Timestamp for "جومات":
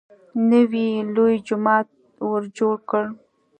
1.47-1.87